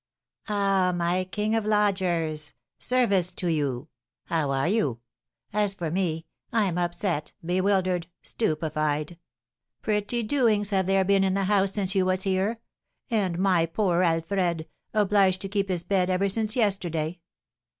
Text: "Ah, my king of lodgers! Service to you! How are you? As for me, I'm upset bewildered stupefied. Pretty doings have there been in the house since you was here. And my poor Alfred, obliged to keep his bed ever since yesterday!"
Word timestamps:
"Ah, 0.49 0.91
my 0.95 1.25
king 1.25 1.53
of 1.53 1.63
lodgers! 1.63 2.55
Service 2.79 3.31
to 3.33 3.45
you! 3.49 3.87
How 4.25 4.49
are 4.49 4.67
you? 4.67 4.99
As 5.53 5.75
for 5.75 5.91
me, 5.91 6.25
I'm 6.51 6.79
upset 6.79 7.33
bewildered 7.45 8.07
stupefied. 8.23 9.19
Pretty 9.83 10.23
doings 10.23 10.71
have 10.71 10.87
there 10.87 11.05
been 11.05 11.23
in 11.23 11.35
the 11.35 11.43
house 11.43 11.73
since 11.73 11.93
you 11.93 12.07
was 12.07 12.23
here. 12.23 12.59
And 13.11 13.37
my 13.37 13.67
poor 13.67 14.01
Alfred, 14.01 14.67
obliged 14.91 15.39
to 15.41 15.47
keep 15.49 15.69
his 15.69 15.83
bed 15.83 16.09
ever 16.09 16.27
since 16.29 16.55
yesterday!" 16.55 17.19